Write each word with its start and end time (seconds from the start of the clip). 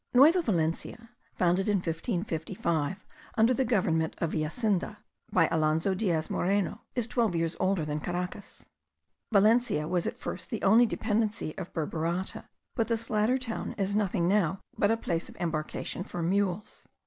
Nueva 0.15 0.41
Valencia, 0.41 1.11
founded 1.35 1.69
in 1.69 1.77
1555 1.77 3.05
under 3.37 3.53
the 3.53 3.63
government 3.63 4.15
of 4.17 4.31
Villacinda, 4.31 4.97
by 5.31 5.47
Alonzo 5.51 5.93
Diaz 5.93 6.27
Moreno, 6.27 6.81
is 6.95 7.05
twelve 7.05 7.35
years 7.35 7.55
older 7.59 7.85
than 7.85 7.99
Caracas. 7.99 8.65
Valencia 9.31 9.87
was 9.87 10.07
at 10.07 10.17
first 10.17 10.51
only 10.63 10.85
a 10.85 10.87
dependency 10.87 11.55
of 11.55 11.71
Burburata; 11.71 12.45
but 12.73 12.87
this 12.87 13.11
latter 13.11 13.37
town 13.37 13.75
is 13.77 13.95
nothing 13.95 14.27
now 14.27 14.59
but 14.75 14.89
a 14.89 14.97
place 14.97 15.29
of 15.29 15.37
embarkation 15.39 16.03
for 16.03 16.23
mules. 16.23 16.87